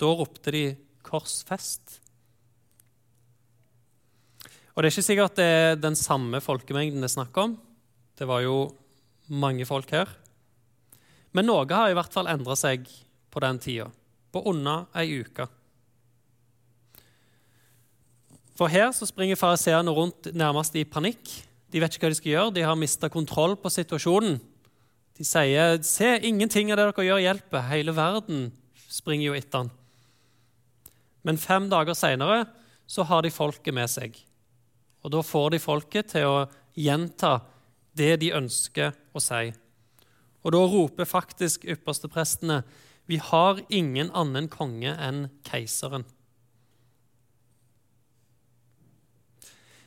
Da 0.00 0.08
ropte 0.18 0.50
de 0.50 0.64
korsfest. 1.06 2.00
Og 4.74 4.82
Det 4.82 4.88
er 4.88 4.92
ikke 4.92 5.06
sikkert 5.06 5.38
det 5.38 5.46
er 5.46 5.78
den 5.78 5.94
samme 5.96 6.40
folkemengden 6.42 7.00
det 7.00 7.08
er 7.08 7.14
snakk 7.14 7.38
om. 7.40 7.54
Det 8.18 8.26
var 8.28 8.42
jo 8.44 8.66
mange 9.30 9.64
folk 9.68 9.94
her. 9.94 10.10
Men 11.36 11.50
noe 11.50 11.68
har 11.68 11.92
i 11.92 11.96
hvert 11.96 12.14
fall 12.14 12.30
endra 12.32 12.56
seg 12.56 12.86
på 13.32 13.42
den 13.44 13.60
tida, 13.60 13.90
på 14.32 14.40
under 14.48 14.86
ei 14.96 15.20
uke. 15.20 15.44
For 18.56 18.72
her 18.72 18.88
så 18.96 19.04
springer 19.04 19.36
fariseerne 19.36 19.92
rundt 19.92 20.30
nærmest 20.32 20.76
i 20.80 20.86
panikk. 20.88 21.28
De 21.68 21.82
vet 21.82 21.92
ikke 21.92 22.06
hva 22.06 22.12
de 22.14 22.16
skal 22.16 22.32
gjøre, 22.32 22.54
de 22.56 22.64
har 22.64 22.78
mista 22.80 23.10
kontroll 23.12 23.58
på 23.60 23.72
situasjonen. 23.72 24.38
De 25.16 25.24
sier 25.24 25.82
'Se, 25.82 26.20
ingenting 26.24 26.72
av 26.72 26.76
det 26.76 26.86
dere 26.88 27.04
gjør, 27.04 27.24
hjelper'. 27.24 27.68
Hele 27.68 27.92
verden 27.92 28.52
springer 28.88 29.26
jo 29.26 29.34
etter 29.34 29.58
han. 29.58 29.70
Men 31.22 31.36
fem 31.36 31.68
dager 31.68 31.94
seinere 31.94 32.46
så 32.86 33.02
har 33.04 33.22
de 33.22 33.30
folket 33.30 33.74
med 33.74 33.90
seg. 33.90 34.16
Og 35.04 35.10
da 35.10 35.22
får 35.22 35.50
de 35.50 35.58
folket 35.58 36.08
til 36.08 36.24
å 36.24 36.48
gjenta 36.76 37.42
det 37.96 38.20
de 38.20 38.32
ønsker 38.32 38.92
å 39.14 39.20
si. 39.20 39.52
Og 40.46 40.54
da 40.54 40.62
roper 40.70 41.08
faktisk 41.10 41.66
yppersteprestene 41.66 42.60
vi 43.10 43.18
har 43.22 43.60
ingen 43.70 44.10
annen 44.14 44.48
konge 44.50 44.92
enn 44.94 45.26
keiseren. 45.46 46.06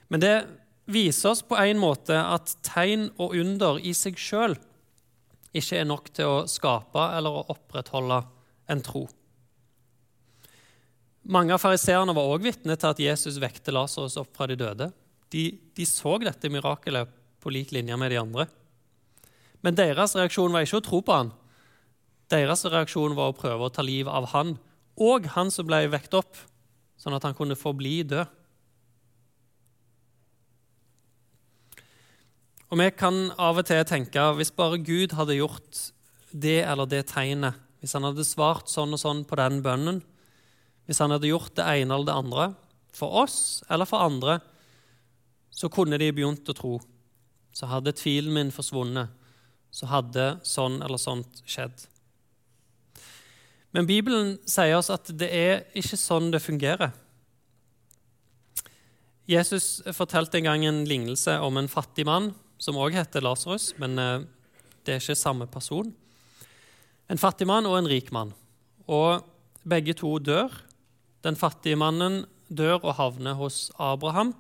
Men 0.10 0.24
det 0.24 0.34
viser 0.90 1.32
oss 1.32 1.44
på 1.46 1.58
en 1.60 1.80
måte 1.80 2.18
at 2.18 2.56
tegn 2.66 3.10
og 3.22 3.36
under 3.38 3.80
i 3.80 3.94
seg 3.96 4.18
sjøl 4.20 4.58
ikke 5.56 5.80
er 5.80 5.88
nok 5.90 6.12
til 6.14 6.30
å 6.30 6.44
skape 6.50 7.06
eller 7.18 7.40
å 7.40 7.46
opprettholde 7.54 8.20
en 8.70 8.84
tro. 8.86 9.04
Mange 11.30 11.54
av 11.54 11.62
fariseerne 11.62 12.14
var 12.16 12.26
også 12.26 12.46
vitne 12.46 12.78
til 12.80 12.90
at 12.90 13.02
Jesus 13.04 13.40
vekte 13.42 13.74
Lasarus 13.76 14.18
opp 14.22 14.32
fra 14.38 14.48
de 14.50 14.58
døde. 14.58 14.90
De, 15.30 15.44
de 15.78 15.86
så 15.86 16.16
dette 16.24 16.50
mirakelet 16.50 17.12
på 17.40 17.54
lik 17.54 17.74
linje 17.76 17.98
med 18.00 18.14
de 18.14 18.22
andre. 18.22 18.48
Men 19.66 19.76
deres 19.76 20.16
reaksjon 20.16 20.54
var 20.56 20.66
ikke 20.66 20.80
å 20.80 20.86
tro 20.86 21.02
på 21.04 21.16
han. 21.16 21.32
Deres 22.32 22.64
reaksjon 22.70 23.16
var 23.18 23.32
å 23.32 23.38
prøve 23.38 23.68
å 23.68 23.74
ta 23.74 23.84
livet 23.84 24.14
av 24.14 24.30
han 24.34 24.58
og 25.00 25.30
han 25.34 25.48
som 25.52 25.68
ble 25.68 25.86
vekt 25.92 26.16
opp, 26.18 26.36
sånn 27.00 27.16
at 27.16 27.24
han 27.24 27.36
kunne 27.38 27.56
forbli 27.56 28.02
død. 28.04 28.36
Og 32.70 32.78
Vi 32.78 32.90
kan 32.94 33.32
av 33.40 33.58
og 33.58 33.66
til 33.66 33.82
tenke 33.88 34.22
hvis 34.38 34.52
bare 34.54 34.78
Gud 34.78 35.16
hadde 35.18 35.40
gjort 35.40 35.80
det 36.30 36.60
eller 36.62 36.86
det 36.86 37.08
tegnet, 37.10 37.58
hvis 37.80 37.96
han 37.98 38.06
hadde 38.06 38.28
svart 38.28 38.70
sånn 38.70 38.94
og 38.94 39.02
sånn 39.02 39.24
på 39.26 39.40
den 39.40 39.64
bønnen, 39.66 40.04
hvis 40.86 41.00
han 41.02 41.16
hadde 41.16 41.32
gjort 41.32 41.56
det 41.58 41.66
ene 41.66 41.96
eller 41.96 42.06
det 42.06 42.18
andre, 42.20 42.46
for 42.94 43.24
oss 43.24 43.64
eller 43.72 43.90
for 43.90 44.04
andre, 44.04 44.38
så 45.50 45.72
kunne 45.72 45.98
de 45.98 46.12
begynt 46.14 46.50
å 46.52 46.58
tro. 46.58 46.76
Så 47.56 47.66
hadde 47.72 47.96
tvilen 47.98 48.36
min 48.36 48.54
forsvunnet 48.54 49.10
så 49.72 49.90
hadde 49.90 50.32
sånn 50.48 50.80
eller 50.82 51.02
sånt 51.02 51.42
skjedd. 51.46 51.86
Men 53.76 53.86
Bibelen 53.86 54.38
sier 54.50 54.80
oss 54.80 54.90
at 54.94 55.12
det 55.14 55.30
er 55.30 55.62
ikke 55.78 56.00
sånn 56.00 56.32
det 56.34 56.42
fungerer. 56.42 56.92
Jesus 59.30 59.78
fortalte 59.94 60.40
en 60.40 60.48
gang 60.48 60.66
en 60.66 60.86
lignelse 60.90 61.36
om 61.46 61.60
en 61.62 61.70
fattig 61.70 62.08
mann 62.10 62.32
som 62.60 62.80
òg 62.82 62.98
heter 62.98 63.22
Lasarus, 63.24 63.72
men 63.78 64.00
eh, 64.02 64.24
det 64.84 64.96
er 64.96 65.04
ikke 65.04 65.16
samme 65.16 65.46
person. 65.52 65.92
En 67.10 67.22
fattig 67.22 67.46
mann 67.50 67.68
og 67.70 67.78
en 67.78 67.90
rik 67.90 68.10
mann. 68.14 68.34
Og 68.90 69.22
begge 69.70 69.94
to 69.98 70.18
dør. 70.22 70.54
Den 71.26 71.38
fattige 71.38 71.78
mannen 71.78 72.24
dør 72.50 72.80
og 72.80 72.96
havner 72.98 73.38
hos 73.38 73.68
Abraham. 73.78 74.34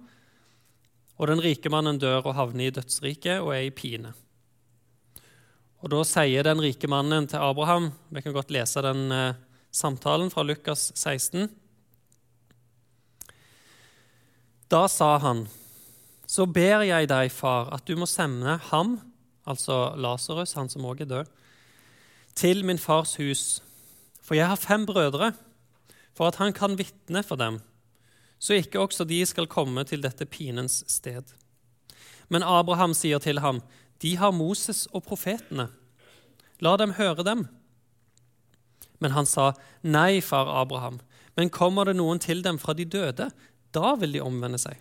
Og 1.19 1.29
den 1.29 1.41
rike 1.43 1.69
mannen 1.69 1.99
dør 2.01 2.23
og 2.23 2.37
havner 2.37 2.69
i 2.69 2.73
dødsriket 2.73 3.43
og 3.43 3.53
er 3.55 3.67
i 3.67 3.73
pine. 3.75 4.13
Og 5.79 5.91
Da 5.93 6.01
sier 6.03 6.43
den 6.43 6.59
rike 6.59 6.89
mannen 6.91 7.27
til 7.31 7.39
Abraham 7.39 7.93
Vi 8.11 8.23
kan 8.23 8.35
godt 8.35 8.51
lese 8.51 8.83
den 8.83 9.11
eh, 9.15 9.37
samtalen 9.71 10.31
fra 10.33 10.43
Lukas 10.43 10.89
16. 10.95 11.47
Da 14.69 14.87
sa 14.89 15.17
han, 15.21 15.43
så 16.25 16.45
ber 16.45 16.83
jeg 16.85 17.07
deg, 17.09 17.31
far, 17.33 17.69
at 17.73 17.85
du 17.85 17.95
må 17.97 18.05
sende 18.09 18.57
ham, 18.69 18.95
altså 19.49 19.93
Lasarus, 19.97 20.55
han 20.57 20.69
som 20.69 20.85
òg 20.89 21.03
er 21.05 21.09
død, 21.09 21.29
til 22.37 22.65
min 22.65 22.81
fars 22.81 23.15
hus. 23.21 23.43
For 24.21 24.37
jeg 24.37 24.49
har 24.49 24.61
fem 24.61 24.85
brødre, 24.89 25.31
for 26.17 26.29
at 26.29 26.41
han 26.41 26.53
kan 26.53 26.77
vitne 26.77 27.23
for 27.25 27.37
dem, 27.37 27.61
så 28.41 28.57
ikke 28.57 28.81
også 28.81 29.05
de 29.09 29.21
skal 29.25 29.49
komme 29.49 29.85
til 29.85 30.01
dette 30.01 30.25
pinens 30.25 30.83
sted. 30.89 31.33
Men 32.29 32.45
Abraham 32.45 32.93
sier 32.97 33.21
til 33.21 33.41
ham, 33.41 33.61
de 34.01 34.15
har 34.15 34.35
Moses 34.35 34.85
og 34.95 35.03
profetene. 35.07 35.67
La 36.63 36.75
dem 36.79 36.95
høre 36.99 37.23
dem. 37.27 37.45
Men 38.99 39.15
han 39.15 39.27
sa, 39.27 39.53
Nei, 39.81 40.19
far 40.23 40.51
Abraham, 40.61 40.99
men 41.35 41.51
kommer 41.51 41.87
det 41.87 41.95
noen 41.99 42.19
til 42.19 42.43
dem 42.43 42.59
fra 42.59 42.75
de 42.75 42.85
døde, 42.87 43.29
da 43.75 43.93
vil 43.99 44.15
de 44.15 44.23
omvende 44.23 44.59
seg. 44.59 44.79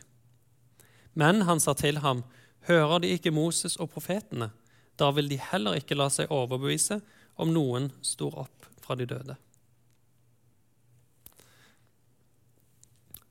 Men 1.19 1.45
han 1.47 1.63
sa 1.63 1.75
til 1.79 2.03
ham, 2.03 2.25
Hører 2.69 3.01
de 3.01 3.15
ikke 3.15 3.33
Moses 3.33 3.79
og 3.81 3.93
profetene, 3.95 4.51
da 4.99 5.11
vil 5.15 5.31
de 5.31 5.39
heller 5.41 5.79
ikke 5.79 5.97
la 5.97 6.11
seg 6.13 6.31
overbevise 6.35 6.99
om 7.39 7.55
noen 7.55 7.93
står 8.05 8.35
opp 8.43 8.67
fra 8.83 8.97
de 8.99 9.07
døde. 9.09 9.39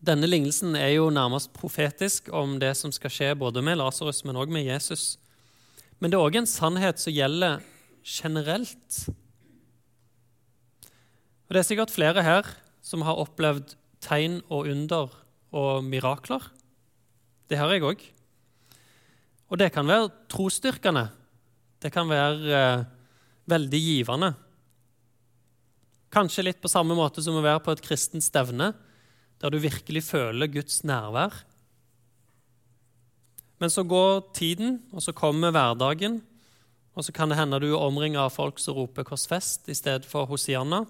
Denne 0.07 0.29
lignelsen 0.29 0.75
er 0.79 0.93
jo 0.95 1.09
nærmest 1.11 1.51
profetisk 1.57 2.29
om 2.33 2.55
det 2.61 2.71
som 2.79 2.93
skal 2.95 3.11
skje 3.11 3.31
både 3.35 3.63
med 3.65 3.79
Lasarus, 3.81 4.23
men 4.23 4.39
også 4.39 4.55
med 4.55 4.67
Jesus. 4.69 5.05
Men 5.97 6.13
det 6.13 6.17
er 6.17 6.25
òg 6.27 6.37
en 6.37 6.49
sannhet 6.49 7.01
som 7.01 7.13
gjelder 7.13 7.63
generelt. 8.05 8.99
Og 11.47 11.55
Det 11.55 11.61
er 11.61 11.67
sikkert 11.67 11.93
flere 11.93 12.23
her 12.23 12.47
som 12.83 13.03
har 13.07 13.19
opplevd 13.19 13.75
tegn 14.03 14.41
og 14.47 14.67
under 14.69 15.13
og 15.55 15.83
mirakler. 15.87 16.43
Det 17.47 17.57
har 17.57 17.71
jeg 17.71 17.85
òg. 17.87 18.03
Og 19.47 19.59
det 19.59 19.71
kan 19.71 19.87
være 19.87 20.11
trosstyrkende. 20.29 21.07
Det 21.79 21.91
kan 21.93 22.09
være 22.09 22.57
eh, 22.57 22.85
veldig 23.47 23.79
givende. 23.79 24.33
Kanskje 26.11 26.45
litt 26.49 26.59
på 26.61 26.71
samme 26.71 26.95
måte 26.97 27.23
som 27.23 27.37
å 27.39 27.43
være 27.43 27.63
på 27.63 27.73
et 27.73 27.83
kristent 27.83 28.25
stevne, 28.25 28.73
der 29.39 29.53
du 29.53 29.59
virkelig 29.61 30.03
føler 30.07 30.51
Guds 30.51 30.81
nærvær. 30.87 31.46
Men 33.57 33.69
så 33.73 33.83
går 33.83 34.33
tiden, 34.37 34.81
og 34.93 35.01
så 35.01 35.13
kommer 35.17 35.51
hverdagen, 35.51 36.21
og 36.93 37.05
så 37.05 37.13
kan 37.13 37.29
det 37.29 37.37
hende 37.37 37.59
du 37.61 37.71
er 37.71 37.81
omringa 37.81 38.25
av 38.25 38.33
folk 38.33 38.59
som 38.59 38.75
roper 38.77 39.03
'Korsfest' 39.03 39.69
i 39.69 39.73
stedet 39.73 40.05
for 40.05 40.25
'Hosianna'. 40.25 40.85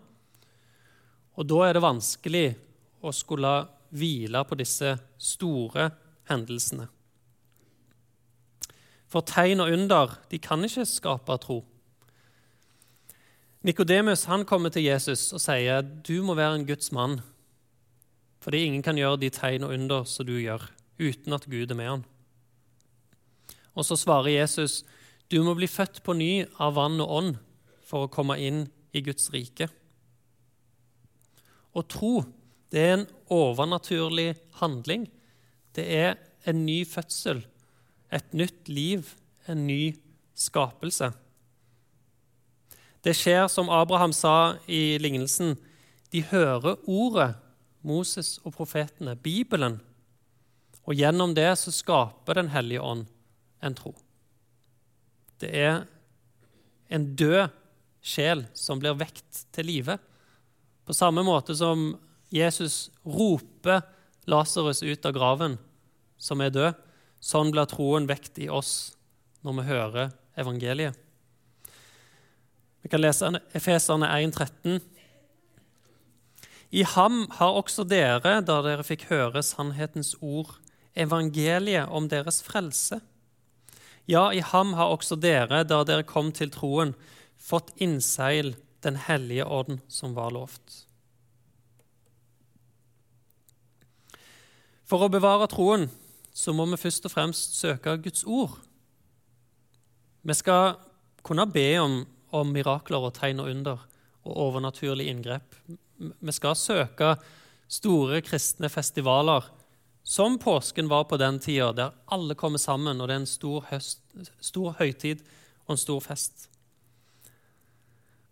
Og 1.38 1.48
da 1.48 1.56
er 1.64 1.74
det 1.74 1.82
vanskelig 1.82 2.56
å 3.04 3.12
skulle 3.12 3.68
hvile 3.92 4.44
på 4.44 4.56
disse 4.56 4.98
store 5.18 5.92
hendelsene. 6.30 6.88
For 9.08 9.22
tegn 9.22 9.64
og 9.64 9.72
under 9.72 10.18
de 10.32 10.40
kan 10.40 10.64
ikke 10.64 10.86
skape 10.86 11.38
tro. 11.38 11.64
Nikodemus 13.64 14.26
kommer 14.48 14.70
til 14.70 14.84
Jesus 14.84 15.34
og 15.34 15.42
sier 15.42 15.82
du 15.82 16.24
må 16.24 16.36
være 16.36 16.56
en 16.56 16.68
Guds 16.68 16.92
mann, 16.92 17.22
fordi 18.40 18.66
ingen 18.66 18.84
kan 18.84 18.98
gjøre 18.98 19.20
de 19.20 19.30
tegn 19.30 19.64
og 19.64 19.74
under 19.74 20.04
som 20.04 20.26
du 20.26 20.38
gjør, 20.40 20.70
uten 21.00 21.34
at 21.34 21.46
Gud 21.50 21.72
er 21.72 21.76
med 21.76 21.90
han. 21.90 22.06
Og 23.78 23.86
så 23.86 23.98
svarer 24.00 24.34
Jesus 24.40 24.82
du 25.32 25.42
må 25.44 25.54
bli 25.58 25.68
født 25.68 26.02
på 26.06 26.16
ny 26.16 26.48
av 26.64 26.78
vann 26.78 27.02
og 27.04 27.12
ånd 27.20 27.36
for 27.88 28.06
å 28.06 28.12
komme 28.12 28.38
inn 28.40 28.66
i 28.96 29.04
Guds 29.04 29.30
rike. 29.34 29.68
Å 31.76 31.84
tro 31.84 32.22
det 32.72 32.84
er 32.84 32.94
en 32.96 33.06
overnaturlig 33.32 34.34
handling. 34.60 35.06
Det 35.76 35.84
er 35.84 36.16
en 36.48 36.64
ny 36.66 36.82
fødsel, 36.88 37.44
et 38.12 38.34
nytt 38.36 38.72
liv, 38.72 39.12
en 39.48 39.66
ny 39.68 39.98
skapelse. 40.36 41.12
Det 43.04 43.14
skjer 43.16 43.46
som 43.52 43.72
Abraham 43.72 44.16
sa 44.16 44.58
i 44.68 44.98
lignelsen. 45.00 45.56
De 46.12 46.24
hører 46.32 46.80
ordet, 46.88 47.36
Moses 47.88 48.36
og 48.44 48.56
profetene, 48.58 49.16
Bibelen. 49.16 49.78
Og 50.88 50.96
gjennom 50.96 51.36
det 51.36 51.52
så 51.60 51.72
skaper 51.72 52.40
Den 52.40 52.52
hellige 52.52 52.84
ånd 52.84 53.06
en 53.64 53.76
tro. 53.78 53.94
Det 55.42 55.52
er 55.54 55.86
en 56.94 57.08
død 57.18 57.54
sjel 58.02 58.46
som 58.58 58.82
blir 58.82 58.98
vekt 58.98 59.46
til 59.56 59.70
live. 59.70 59.98
På 60.88 60.96
samme 60.96 61.24
måte 61.28 61.56
som 61.58 61.92
Jesus 62.34 62.88
roper 63.06 63.84
Lasarus 64.28 64.84
ut 64.84 65.06
av 65.08 65.16
graven, 65.16 65.58
som 66.20 66.42
er 66.44 66.52
død, 66.52 66.80
sånn 67.24 67.52
blir 67.54 67.68
troen 67.70 68.08
vekt 68.10 68.40
i 68.44 68.50
oss 68.52 68.94
når 69.46 69.60
vi 69.60 69.68
hører 69.70 70.16
evangeliet. 70.38 70.96
Vi 72.84 72.92
kan 72.92 73.02
lese 73.02 73.32
Efeserne 73.58 74.08
1,13. 74.08 74.80
I 76.76 76.84
ham 76.84 77.26
har 77.40 77.56
også 77.60 77.86
dere, 77.88 78.40
da 78.44 78.60
dere 78.64 78.86
fikk 78.86 79.08
høre 79.10 79.44
sannhetens 79.44 80.14
ord, 80.20 80.54
evangeliet 80.96 81.88
om 81.92 82.10
deres 82.12 82.42
frelse. 82.44 83.00
Ja, 84.08 84.30
i 84.32 84.40
ham 84.40 84.74
har 84.80 84.94
også 84.94 85.18
dere, 85.20 85.66
da 85.68 85.82
dere 85.84 86.06
kom 86.08 86.32
til 86.32 86.52
troen, 86.54 86.96
fått 87.38 87.74
innseil 87.84 88.56
Den 88.86 88.96
hellige 89.08 89.44
ånd 89.44 89.80
som 89.90 90.14
var 90.16 90.30
lovt. 90.32 90.84
For 94.88 95.04
å 95.04 95.10
bevare 95.12 95.50
troen 95.52 95.88
så 96.32 96.54
må 96.56 96.68
vi 96.70 96.80
først 96.80 97.10
og 97.10 97.12
fremst 97.12 97.58
søke 97.58 97.98
Guds 98.06 98.22
ord. 98.24 98.54
Vi 100.22 100.36
skal 100.38 100.78
kunne 101.26 101.48
be 101.52 101.66
om, 101.82 101.98
om 102.32 102.54
mirakler 102.54 103.10
og 103.10 103.16
tegn 103.18 103.42
og 103.44 103.50
under 103.52 103.82
og 104.28 104.40
overnaturlige 104.46 105.12
inngrep. 105.12 105.58
Vi 105.98 106.36
skal 106.36 106.56
søke 106.56 107.16
store 107.68 108.22
kristne 108.24 108.70
festivaler 108.72 109.50
som 110.08 110.38
påsken 110.40 110.88
var 110.88 111.04
på 111.04 111.18
den 111.20 111.36
tida, 111.44 111.74
der 111.76 111.96
alle 112.06 112.36
kommer 112.40 112.62
sammen, 112.64 113.02
og 113.02 113.10
det 113.10 113.16
er 113.18 113.22
en 113.26 113.28
stor, 113.28 113.66
høst, 113.68 114.00
stor 114.40 114.78
høytid 114.80 115.20
og 115.66 115.74
en 115.74 115.82
stor 115.82 116.00
fest. 116.00 116.46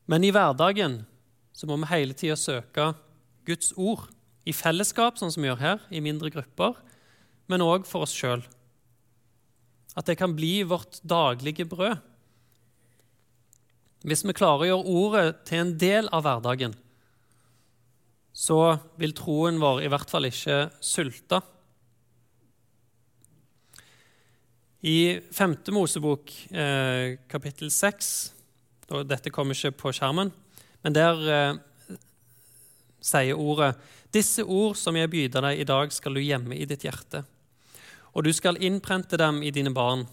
Men 0.07 0.23
i 0.23 0.29
hverdagen 0.31 1.01
så 1.51 1.67
må 1.67 1.75
vi 1.81 1.89
hele 1.89 2.15
tida 2.15 2.37
søke 2.39 2.93
Guds 3.43 3.73
ord 3.75 4.05
i 4.47 4.53
fellesskap, 4.55 5.19
sånn 5.19 5.33
som 5.33 5.43
vi 5.43 5.49
gjør 5.49 5.59
her, 5.59 5.81
i 5.91 5.99
mindre 5.99 6.31
grupper, 6.31 6.77
men 7.51 7.65
òg 7.65 7.83
for 7.89 8.05
oss 8.07 8.13
sjøl. 8.15 8.45
At 9.99 10.07
det 10.07 10.15
kan 10.21 10.31
bli 10.37 10.61
vårt 10.63 11.01
daglige 11.03 11.65
brød. 11.67 11.97
Hvis 14.07 14.23
vi 14.23 14.37
klarer 14.37 14.63
å 14.63 14.69
gjøre 14.69 14.95
ordet 15.01 15.27
til 15.49 15.59
en 15.59 15.75
del 15.81 16.07
av 16.15 16.23
hverdagen, 16.23 16.77
så 18.31 18.77
vil 18.95 19.11
troen 19.17 19.59
vår 19.59 19.83
i 19.83 19.91
hvert 19.91 20.15
fall 20.15 20.29
ikke 20.31 20.69
sulte. 20.79 21.41
I 24.85 25.19
5. 25.31 25.55
Mosebok, 25.73 26.29
eh, 26.51 27.17
kapittel 27.27 27.71
6 27.71 28.33
og 28.93 29.07
Dette 29.09 29.31
kommer 29.33 29.57
ikke 29.57 29.71
på 29.73 29.91
skjermen, 29.97 30.29
men 30.85 30.93
der 30.93 31.21
eh, 31.25 31.95
sier 33.01 33.33
ordet 33.33 33.71
Disse 34.13 34.45
ord 34.45 34.77
som 34.77 34.95
jeg 34.95 35.09
byr 35.09 35.31
deg 35.33 35.59
i 35.59 35.65
dag, 35.65 35.89
skal 35.91 36.13
du 36.13 36.21
gjemme 36.21 36.53
i 36.53 36.67
ditt 36.69 36.85
hjerte. 36.85 37.23
Og 38.13 38.23
du 38.23 38.31
skal 38.31 38.61
innprente 38.61 39.17
dem 39.17 39.41
i 39.43 39.49
dine 39.51 39.73
barn. 39.75 40.05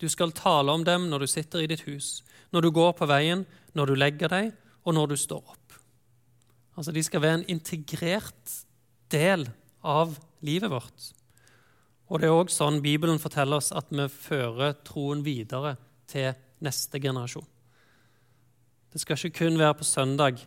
Du 0.00 0.08
skal 0.08 0.32
tale 0.32 0.72
om 0.72 0.82
dem 0.88 1.04
når 1.10 1.22
du 1.22 1.26
sitter 1.30 1.62
i 1.62 1.68
ditt 1.70 1.84
hus, 1.84 2.24
når 2.50 2.64
du 2.64 2.70
går 2.74 2.96
på 2.96 3.06
veien, 3.06 3.44
når 3.76 3.92
du 3.92 3.94
legger 3.94 4.32
deg, 4.32 4.48
og 4.82 4.96
når 4.96 5.12
du 5.12 5.16
står 5.20 5.44
opp. 5.44 5.76
Altså, 6.74 6.96
De 6.96 7.04
skal 7.04 7.22
være 7.22 7.42
en 7.42 7.46
integrert 7.54 8.56
del 9.12 9.46
av 9.84 10.16
livet 10.40 10.72
vårt. 10.72 11.12
Og 12.14 12.20
det 12.22 12.28
er 12.28 12.36
òg 12.36 12.50
sånn 12.54 12.76
Bibelen 12.78 13.18
forteller 13.18 13.58
oss 13.58 13.72
at 13.74 13.88
vi 13.90 14.04
fører 14.06 14.76
troen 14.86 15.24
videre 15.26 15.72
til 16.06 16.36
neste 16.62 17.00
generasjon. 17.02 17.48
Det 18.94 19.02
skal 19.02 19.18
ikke 19.18 19.40
kun 19.40 19.58
være 19.58 19.74
på 19.80 19.86
søndag 19.88 20.38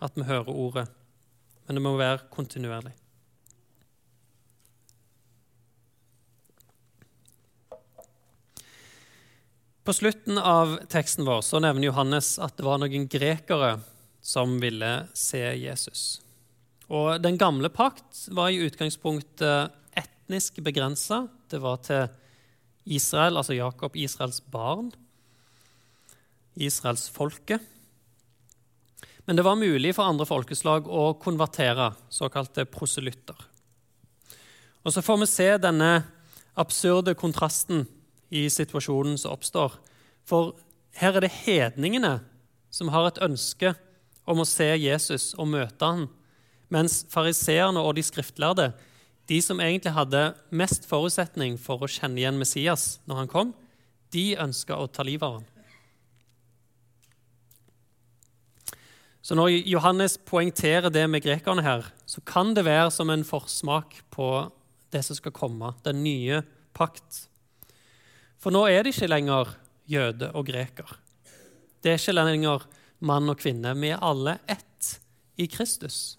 at 0.00 0.16
vi 0.16 0.24
hører 0.24 0.48
ordet, 0.48 0.86
men 1.66 1.76
det 1.76 1.84
må 1.84 1.92
være 2.00 2.24
kontinuerlig. 2.32 2.94
På 9.84 9.92
slutten 9.92 10.40
av 10.40 10.78
teksten 10.88 11.28
vår 11.28 11.44
så 11.44 11.60
nevner 11.60 11.90
Johannes 11.90 12.38
at 12.40 12.56
det 12.56 12.64
var 12.64 12.80
noen 12.80 13.04
grekere 13.04 13.74
som 14.24 14.56
ville 14.64 14.94
se 15.12 15.44
Jesus. 15.60 16.22
Og 16.88 17.20
Den 17.20 17.36
gamle 17.36 17.68
pakt 17.68 18.30
var 18.32 18.48
i 18.48 18.64
utgangspunktet 18.64 19.76
etnisk 20.26 20.58
begrensa. 20.58 21.28
Det 21.46 21.60
var 21.62 21.76
til 21.86 22.08
Israel, 22.84 23.36
altså 23.36 23.54
Jakob, 23.54 23.94
Israels 23.94 24.40
barn. 24.40 24.90
Israels 26.56 27.08
folke. 27.08 27.60
Men 29.26 29.36
det 29.36 29.44
var 29.44 29.54
mulig 29.54 29.94
for 29.94 30.02
andre 30.02 30.26
folkeslag 30.26 30.88
å 30.90 31.14
konvertere, 31.22 31.92
såkalte 32.10 32.64
proselytter. 32.66 33.38
Og 34.82 34.94
så 34.94 35.02
får 35.02 35.20
vi 35.22 35.28
se 35.30 35.48
denne 35.62 35.92
absurde 36.58 37.14
kontrasten 37.14 37.86
i 38.30 38.48
situasjonen 38.50 39.14
som 39.18 39.36
oppstår. 39.36 39.78
For 40.26 40.56
her 40.98 41.14
er 41.14 41.26
det 41.26 41.34
hedningene 41.44 42.16
som 42.70 42.90
har 42.90 43.12
et 43.12 43.22
ønske 43.22 43.76
om 44.26 44.42
å 44.42 44.48
se 44.48 44.72
Jesus 44.74 45.34
og 45.38 45.52
møte 45.54 45.86
ham, 45.86 46.08
mens 46.66 47.04
fariseerne 47.14 47.78
og 47.78 47.94
de 47.94 48.02
skriftlærde 48.02 48.72
de 49.26 49.40
som 49.42 49.60
egentlig 49.60 49.94
hadde 49.96 50.22
mest 50.54 50.86
forutsetning 50.86 51.56
for 51.58 51.82
å 51.82 51.90
kjenne 51.90 52.20
igjen 52.22 52.38
Messias 52.38 52.96
når 53.10 53.22
han 53.22 53.30
kom, 53.30 53.52
de 54.14 54.36
ønska 54.38 54.78
å 54.78 54.86
ta 54.86 55.04
livet 55.06 55.26
av 55.26 55.38
ham. 55.40 55.46
Så 59.26 59.34
når 59.34 59.56
Johannes 59.66 60.14
poengterer 60.22 60.92
det 60.94 61.02
med 61.10 61.24
grekerne 61.24 61.64
her, 61.66 61.88
så 62.06 62.22
kan 62.22 62.54
det 62.54 62.62
være 62.68 62.92
som 62.94 63.10
en 63.10 63.26
forsmak 63.26 63.98
på 64.14 64.28
det 64.94 65.02
som 65.02 65.18
skal 65.18 65.34
komme, 65.34 65.72
den 65.82 66.04
nye 66.04 66.44
pakt. 66.76 67.24
For 68.38 68.54
nå 68.54 68.62
er 68.70 68.84
det 68.84 68.94
ikke 68.94 69.10
lenger 69.10 69.50
jøde 69.90 70.30
og 70.30 70.46
greker. 70.46 70.92
Det 71.82 71.90
er 71.90 71.98
ikke 71.98 72.14
lenger 72.14 72.68
mann 73.02 73.26
og 73.32 73.40
kvinne. 73.42 73.74
Vi 73.74 73.90
er 73.90 74.06
alle 74.06 74.38
ett 74.46 74.92
i 75.42 75.48
Kristus. 75.50 76.14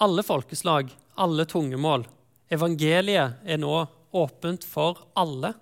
Alle 0.00 0.24
folkeslag 0.24 0.88
alle 1.14 1.46
tungemål. 1.48 2.06
Evangeliet 2.52 3.42
er 3.44 3.60
nå 3.60 3.74
åpent 4.12 4.64
for 4.68 4.98
alle. 5.18 5.52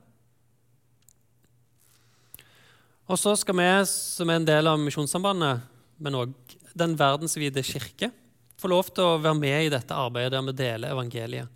Og 3.10 3.18
så 3.18 3.34
skal 3.38 3.58
vi, 3.58 3.68
som 3.90 4.30
er 4.30 4.40
en 4.40 4.48
del 4.48 4.70
av 4.70 4.78
Misjonssambandet, 4.82 5.66
men 5.98 6.18
òg 6.18 6.56
den 6.78 6.94
verdensvide 6.98 7.62
kirke, 7.66 8.12
få 8.60 8.70
lov 8.70 8.90
til 8.94 9.06
å 9.06 9.20
være 9.20 9.38
med 9.38 9.66
i 9.66 9.72
dette 9.72 9.96
arbeidet 9.96 10.34
der 10.36 10.46
vi 10.46 10.56
deler 10.58 10.94
evangeliet. 10.94 11.48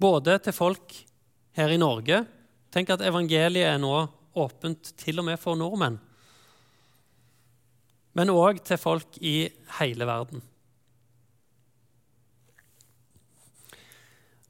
Både 0.00 0.36
til 0.42 0.56
folk 0.56 0.96
her 1.54 1.70
i 1.70 1.78
Norge 1.80 2.24
Tenk 2.74 2.90
at 2.90 3.04
evangeliet 3.06 3.68
er 3.68 3.78
nå 3.78 3.92
åpent 4.34 4.90
til 4.98 5.20
og 5.22 5.28
med 5.28 5.38
for 5.38 5.54
nordmenn. 5.58 6.00
Men 8.18 8.32
òg 8.34 8.58
til 8.66 8.80
folk 8.82 9.18
i 9.22 9.46
hele 9.78 10.08
verden. 10.08 10.42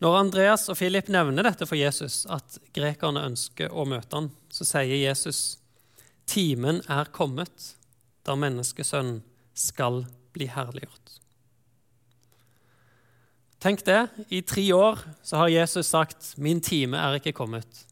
Når 0.03 0.17
Andreas 0.19 0.67
og 0.73 0.79
Philip 0.79 1.09
nevner 1.13 1.47
dette 1.47 1.67
for 1.69 1.79
Jesus, 1.79 2.25
at 2.27 2.59
grekerne 2.75 3.23
ønsker 3.29 3.71
å 3.73 3.87
møte 3.89 4.17
ham, 4.17 4.31
så 4.51 4.67
sier 4.67 4.99
Jesus 4.99 5.59
timen 6.27 6.83
er 6.91 7.13
kommet 7.15 7.75
da 8.27 8.35
menneskesønnen 8.39 9.23
skal 9.55 10.03
bli 10.35 10.49
herliggjort. 10.51 11.21
Tenk 13.65 13.85
det. 13.87 14.09
I 14.29 14.43
tre 14.45 14.65
år 14.77 14.99
så 15.25 15.37
har 15.41 15.49
Jesus 15.49 15.87
sagt 15.87 16.35
'Min 16.37 16.61
time 16.61 16.99
er 16.99 17.15
ikke 17.15 17.33
kommet'. 17.33 17.87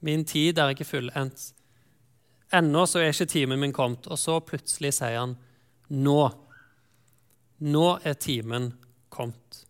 Min 0.00 0.24
tid 0.24 0.58
er 0.58 0.68
ikke 0.68 0.84
fullendt. 0.84 1.52
Ennå 2.52 2.86
så 2.86 2.98
er 2.98 3.12
ikke 3.12 3.26
timen 3.26 3.60
min 3.60 3.72
kommet. 3.72 4.06
Og 4.06 4.18
så 4.18 4.40
plutselig 4.40 4.92
sier 4.94 5.18
han 5.18 5.36
nå. 5.88 6.32
Nå 7.58 7.98
er 8.04 8.14
timen 8.14 8.72
kommet. 9.08 9.63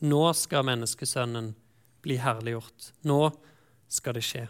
Nå 0.00 0.22
skal 0.36 0.64
menneskesønnen 0.64 1.52
bli 2.00 2.16
herliggjort. 2.20 2.92
Nå 3.04 3.20
skal 3.90 4.16
det 4.16 4.24
skje. 4.24 4.46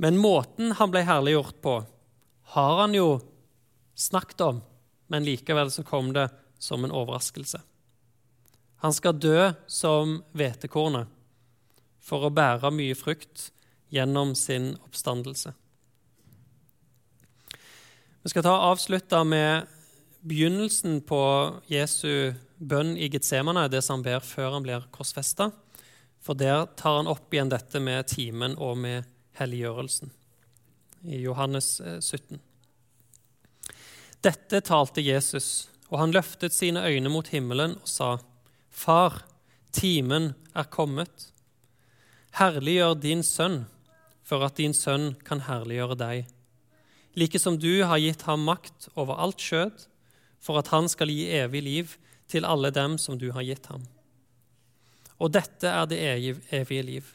Men 0.00 0.16
måten 0.16 0.72
han 0.78 0.92
ble 0.92 1.04
herliggjort 1.04 1.58
på, 1.60 1.74
har 2.56 2.76
han 2.80 2.94
jo 2.96 3.18
snakket 3.94 4.40
om, 4.46 4.62
men 5.12 5.26
likevel 5.26 5.68
så 5.70 5.84
kom 5.84 6.14
det 6.16 6.30
som 6.58 6.84
en 6.84 6.94
overraskelse. 6.94 7.60
Han 8.80 8.96
skal 8.96 9.18
dø 9.20 9.50
som 9.68 10.22
hvetekornet 10.32 11.10
for 12.00 12.24
å 12.24 12.32
bære 12.32 12.72
mye 12.72 12.96
frukt 12.96 13.50
gjennom 13.92 14.32
sin 14.38 14.72
oppstandelse. 14.86 15.52
Vi 18.22 18.32
skal 18.32 18.44
ta 18.44 18.54
avslutta 18.70 19.20
med 19.24 19.68
begynnelsen 20.24 21.02
på 21.04 21.20
Jesu 21.68 22.32
bønn 22.60 22.96
i 23.00 23.08
Getsemane, 23.08 23.68
det 23.72 23.82
som 23.84 23.98
han 23.98 24.06
ber 24.06 24.24
før 24.24 24.58
han 24.58 24.64
blir 24.66 24.86
korsfesta. 24.94 25.50
For 26.20 26.36
der 26.36 26.66
tar 26.76 27.00
han 27.00 27.08
opp 27.10 27.32
igjen 27.32 27.52
dette 27.52 27.80
med 27.80 28.08
timen 28.12 28.56
og 28.60 28.76
med 28.78 29.08
helliggjørelsen. 29.40 30.12
I 31.08 31.22
Johannes 31.24 31.78
17. 31.80 32.36
Eh, 32.36 32.40
dette 34.20 34.60
talte 34.60 35.00
Jesus, 35.00 35.70
og 35.88 36.02
han 36.02 36.12
løftet 36.12 36.52
sine 36.52 36.82
øyne 36.84 37.08
mot 37.08 37.28
himmelen 37.32 37.78
og 37.80 37.88
sa, 37.88 38.18
Far, 38.68 39.22
timen 39.72 40.34
er 40.54 40.68
kommet. 40.68 41.30
Herliggjør 42.36 42.98
din 43.00 43.24
sønn, 43.24 43.64
for 44.22 44.44
at 44.44 44.60
din 44.60 44.76
sønn 44.76 45.14
kan 45.26 45.40
herliggjøre 45.48 45.96
deg. 45.98 46.28
Like 47.18 47.40
som 47.40 47.56
du 47.58 47.80
har 47.82 47.98
gitt 47.98 48.22
ham 48.28 48.44
makt 48.46 48.90
over 48.94 49.18
alt 49.18 49.40
skjød, 49.40 49.88
for 50.40 50.60
at 50.60 50.68
han 50.70 50.86
skal 50.88 51.10
gi 51.10 51.26
evig 51.40 51.64
liv 51.64 51.96
til 52.30 52.46
alle 52.46 52.70
dem 52.74 52.96
som 52.98 53.18
du 53.18 53.30
har 53.34 53.46
gitt 53.46 53.66
ham. 53.72 53.84
Og 55.20 55.32
dette 55.34 55.68
er 55.68 55.88
det 55.90 56.00
evige 56.56 56.86
liv, 56.86 57.10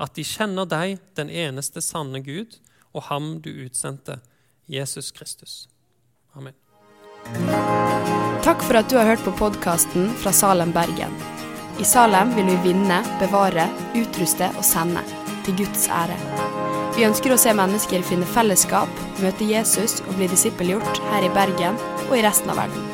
at 0.00 0.16
de 0.16 0.24
kjenner 0.26 0.66
deg, 0.66 0.98
den 1.14 1.30
eneste 1.30 1.82
sanne 1.84 2.20
Gud, 2.24 2.58
og 2.94 3.06
ham 3.10 3.38
du 3.44 3.52
utsendte, 3.66 4.18
Jesus 4.66 5.12
Kristus. 5.14 5.68
Amen. 6.34 6.56
Takk 8.44 8.64
for 8.66 8.76
at 8.76 8.90
du 8.90 8.98
har 8.98 9.08
hørt 9.08 9.22
på 9.24 9.32
podkasten 9.38 10.10
fra 10.20 10.32
Salem, 10.34 10.74
Bergen. 10.74 11.14
I 11.80 11.86
Salem 11.88 12.34
vil 12.36 12.50
vi 12.52 12.58
vinne, 12.70 13.00
bevare, 13.22 13.68
utruste 13.98 14.50
og 14.54 14.64
sende, 14.66 15.02
til 15.46 15.56
Guds 15.62 15.88
ære. 15.90 16.18
Vi 16.94 17.06
ønsker 17.06 17.34
å 17.34 17.38
se 17.40 17.54
mennesker 17.56 18.04
finne 18.06 18.28
fellesskap, 18.36 18.90
møte 19.22 19.48
Jesus 19.48 19.98
og 20.04 20.14
bli 20.18 20.30
disippelgjort 20.30 21.02
her 21.10 21.26
i 21.26 21.32
Bergen 21.34 21.80
og 22.06 22.18
i 22.18 22.22
resten 22.26 22.54
av 22.54 22.62
verden. 22.62 22.93